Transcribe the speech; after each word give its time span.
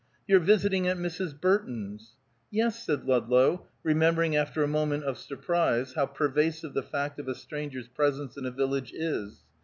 "You're 0.27 0.39
visiting 0.39 0.87
at 0.87 0.97
Mrs. 0.97 1.39
Burton's." 1.39 2.15
"Yes," 2.49 2.83
said 2.83 3.05
Ludlow, 3.05 3.67
remembering 3.83 4.35
after 4.35 4.63
a 4.63 4.67
moment 4.67 5.03
of 5.03 5.15
surprise 5.19 5.93
how 5.93 6.07
pervasive 6.07 6.73
the 6.73 6.81
fact 6.81 7.19
of 7.19 7.27
a 7.27 7.35
stranger's 7.35 7.87
presence 7.87 8.35
in 8.35 8.47
a 8.47 8.49
village 8.49 8.93
is. 8.93 9.41